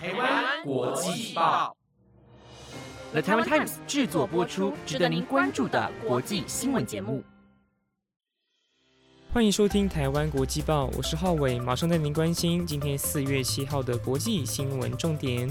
[0.00, 1.76] 台湾国际报
[3.10, 7.24] ，The Taiwan Times 制作播出，值得您关注的国际新闻节目。
[9.32, 15.48] 欢迎收听台湾国际报，我是浩伟，马上带您关心今天四月七号的国际新闻重点。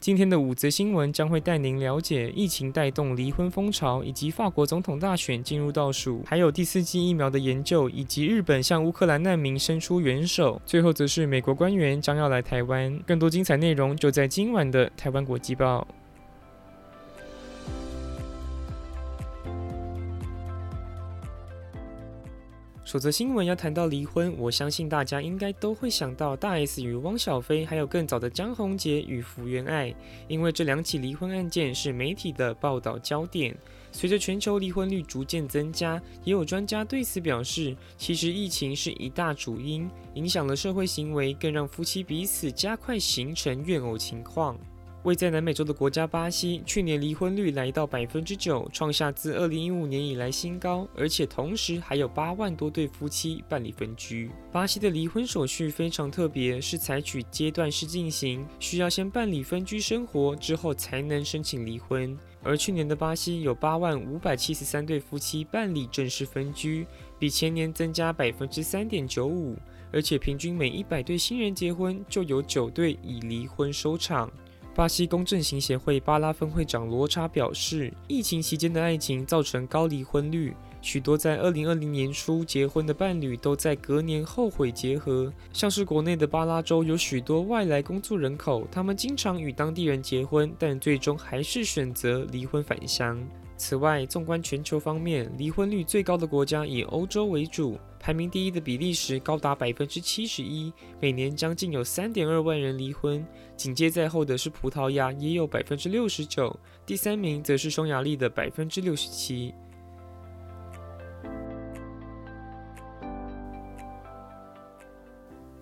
[0.00, 10.62] 今天的五则新闻将会带您了解疫情带动离婚风潮，以及法国总统大选进入倒数，还有第四季疫苗的研究，以及日本向乌克兰难民伸出援手。
[10.64, 12.96] 最后则是美国官员将要来台湾。
[13.04, 15.86] 更多精彩内容就在今晚的台湾国际报。
[22.88, 29.94] 首则新闻要谈到离婚，我相信大家应该都会想到大 S 与汪小菲，还有更早的江宏杰与福原爱，
[30.26, 33.54] 因为这两起离婚案件是媒体的报道焦点。
[33.92, 44.58] 随着全球离婚率逐渐增加，也有专家对此表示，其实疫情是一大主因，影响了社会行为，更让夫妻彼此加快形成怨偶情况。
[45.04, 54.28] 位在南美洲的国家巴西，去年离婚率来到百分之九，创下自二零一五年以来新高，而且同时还有八万多对夫妻办理分居。
[54.50, 62.18] 巴西的离婚手续非常特别，是采取阶段式进行，需要先办理分居生活，之后才能申请离婚。
[62.42, 66.84] 而去年的巴西有八万五百七十三对夫妻办理正式分居，
[67.20, 69.56] 比前年增加百分之三点九五，
[69.92, 74.28] 而且平均每一百对新人结婚就有九对以离婚收场。
[74.78, 85.32] 巴西公正行协会巴拉分会长罗查表示，疫情期间的爱情造成高离婚率，许多在二零二零年初结婚的伴侣都在隔年后悔结合。
[85.52, 93.20] 像是国内的巴拉州有许多外来工作人口，他们经常与当地人结婚，但最终还是选择离婚返乡。
[93.58, 97.76] 此外，纵观全球方面，离婚率最高的国家以欧洲为主。
[97.98, 103.26] 排名第一的比利时高达百分之七十一，每年将近有三点二万人离婚。
[103.56, 106.56] 紧接在后的是葡萄牙，也有百分之六十九。
[106.86, 109.52] 第三名则是匈牙利的百分之六十七。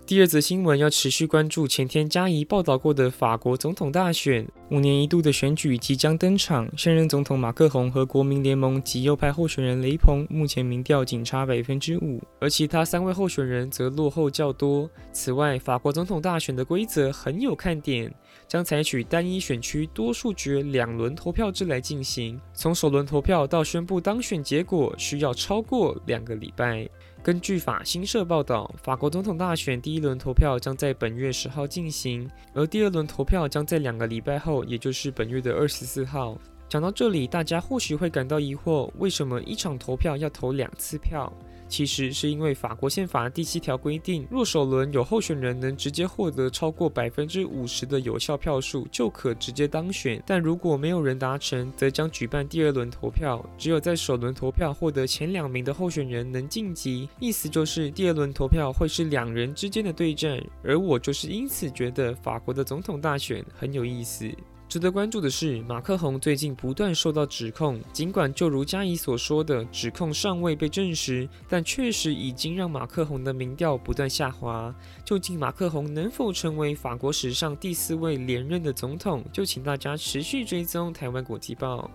[0.05, 6.69] 第二则新闻要持续关注前天嘉怡报道过的法国总统大选，五年一度的选举即将登场。
[6.77, 14.91] 现任总统马克宏和国民联盟极右派候选人雷鹏，目前民调仅差百分之五，而其他三位候选人则落后较多。
[15.12, 18.12] 此外，法国总统大选的规则很有看点，
[18.49, 26.88] 将采取单一选区多数决两轮投票制来进行，从首轮投票到宣布当选结果需要超过两个礼拜。
[27.22, 36.39] 根据法新社报道，法国总统大选第一轮投票将在本月十号进行，而第二轮投票将在两个礼拜后，也就是本月的二十四号。
[36.69, 41.32] 讲到这里，大家或许会感到疑惑：为什么一场投票要投两次票？
[41.69, 53.44] 其实是因为法国宪法第七条规定，若首轮有候选人能直接获得超过百分之五十的有效票数，就可直接当选；但如果没有人达成，则将举办第二轮投票。
[53.59, 60.41] 只有在首轮投票获得前两名的候选人能晋级，意思就是第二轮投票会是两人之间的对战。
[60.62, 64.31] 而我就是因此觉得法国的总统大选很有意思。
[64.76, 74.75] 值得关注的是，马克宏最近不断受到指控，尽管就如嘉怡所说的，指控尚未被证实，但确实已经让马克宏的民调不断下滑。
[75.03, 79.25] 究竟马克宏能否成为法国史上第四位连任的总统？
[79.32, 81.91] 就请大家持续追踪台湾国际报。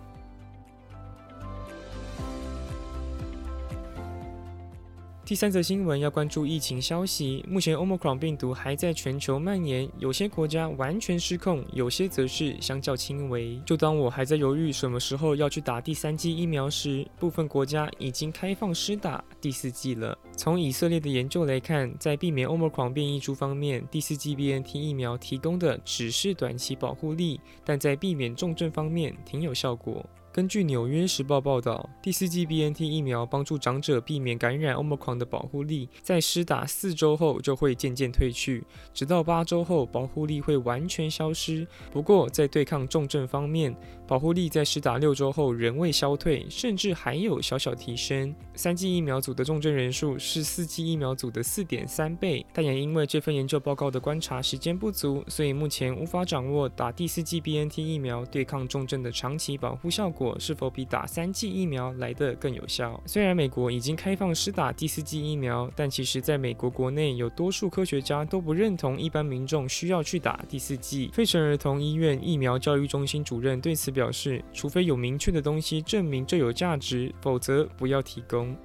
[5.32, 7.42] 第三则新闻要关注疫情消息。
[7.48, 13.58] 目前，Omicron 病毒还在全球蔓延，有些国家完全失控，有些则是相较轻微。
[13.64, 20.14] 就当我还在犹豫什么时候要去打第三剂疫苗时，部分国家已经开放施打第四剂了。
[20.36, 30.04] 从以色列的研究来看，在避免 Omicron 变异株方面，第四剂 BNT 疫苗提供的只是短期保护力，但在避免重症方面挺有效果。
[30.34, 38.64] 根据《纽约时报》报道，第四剂 BNT 疫苗帮助长者避免感染 Omicron 的保护力，在施打四周后就会渐渐退去，
[38.94, 41.68] 直到八周后保护力会完全消失。
[41.92, 43.76] 不过，在对抗重症方面，
[44.08, 48.34] 保护力在施打六周后仍未消退，甚至还有小小提升。
[48.54, 60.36] 三剂疫苗组的重症人数是四剂疫苗组的四点三倍，但也因为这份研究报告的观察时间不足，所以目前无法掌握打第四剂 BNT 疫苗对抗重症的长期保护效果果。
[60.38, 63.00] 是否比打三剂疫苗来得更有效？
[63.06, 71.10] 虽然美国已经开放施打第四剂疫苗，但其实在美国国内有多数科学家都不认同一般民众需要去打第四剂。
[71.12, 78.56] 费城儿童医院疫苗教育中心主任对此表示：“除非有明确的东西证明这有价值，否则不要提供。”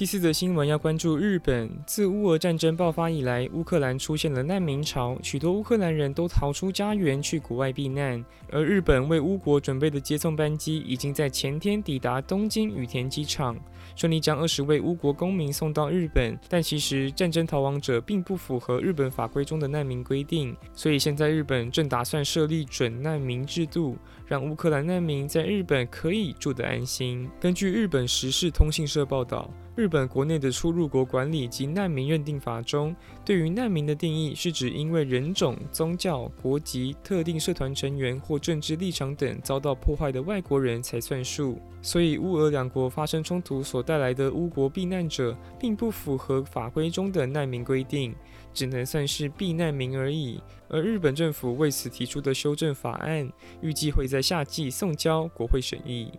[0.00, 1.70] 第四则新闻要关注日本。
[1.86, 8.24] 自乌俄战争爆发以来，乌克兰出现了难民潮，许多乌克兰人都逃出家园去国外避难。
[8.50, 13.54] 而日本为乌国准备的接送班机已经在前天抵达东京羽田机场，
[13.94, 16.34] 顺利将二十位乌国公民送到日本。
[16.48, 27.28] 但其实战争逃亡者并不符合日本法规中的难民规定，所以现在日本正打算设立准难民制度，让乌克兰难民在日本可以住得安心。
[27.38, 29.50] 根据日本时事通信社报道。
[29.80, 32.94] 日本国内的出入国管理及难民认定法中，
[33.24, 41.58] 对于难民的定义是指因为人种、宗教、国籍、特定社团成员或政治立场等遭到破坏的外国人才算数。
[41.80, 48.14] 所以，乌俄两国发生冲突所带来的乌国避难者，并不符合法规中的难民规定，
[48.52, 50.42] 只能算是避难民而已。
[50.68, 53.32] 而日本政府为此提出的修正法案，
[53.62, 56.12] 预计会在夏季送交国会审议。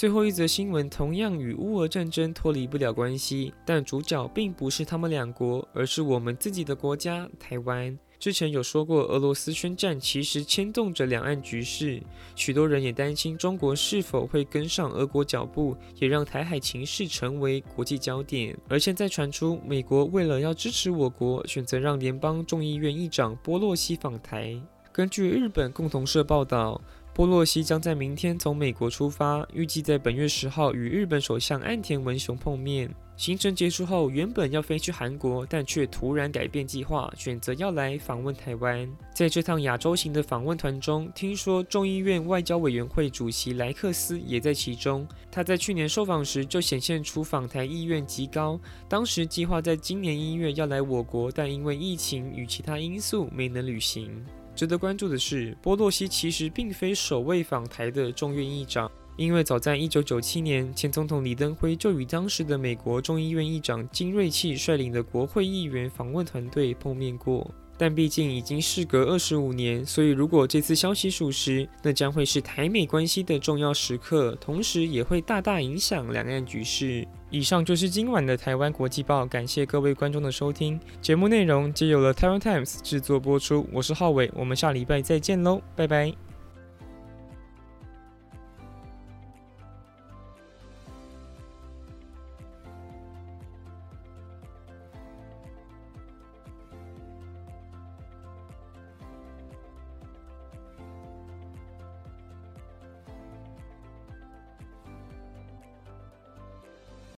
[0.00, 7.98] 最后一则新闻同样与乌俄战争脱离不了关系，但主角并不是他们两国，而是我们自己的国家台湾。
[8.18, 12.02] 之前有说过，俄罗斯宣战其实牵动着两岸局势，
[12.34, 18.56] 许多人也担心中国是否会跟上俄国脚步，也让台海情势成为国际焦点。
[18.70, 24.58] 而现在传出，美国为了要支持我国，选择让联邦众议院议长波洛西访台。
[24.92, 26.80] 根据日本共同社报道。
[27.12, 32.88] 波洛西将在明天从美国出发，预计在本月十号与日本首相岸田文雄碰面。
[33.16, 38.88] 行程结束后，原本要飞去韩国，但却突然改变计划，选择要来访问台湾。
[39.12, 45.06] 在这趟亚洲行的访问团中，听说众议院外交委员会主席莱克斯也在其中。
[45.30, 48.58] 他在去年受访时就显现出访台意愿极高，
[48.88, 54.10] 当时计划在今年一月要来我国，但因为疫情与其他因素没能履行。
[54.60, 67.50] 值得关注的是，波洛西其实并非首位访台的众院议长，因为早在1997年，前总统李登辉就与当时的美国众议院议长金瑞气率领的国会议员访问团队碰面过。
[67.78, 77.08] 但毕竟已经事隔二十五年，所以如果这次消息属实，那将会是台美关系的重要时刻，同时也会大大影响两岸局势。
[77.30, 80.78] 以上就是今晚的台湾国际报，感谢各位观众的收听。
[81.00, 86.29] 节目内容皆由了台湾 Times 制作播出，我是浩伟，我们下礼拜再见喽，拜拜。